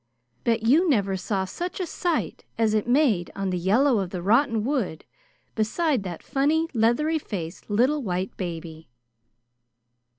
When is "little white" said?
7.69-8.35